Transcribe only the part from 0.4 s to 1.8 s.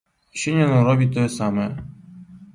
Сёння ён робіць тое самае.